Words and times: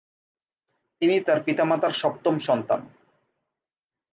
তিনি 1.01 1.15
তার 1.19 1.39
পিতামাতার 1.43 1.91
সপ্তম 1.91 2.35
সন্তান। 2.39 2.81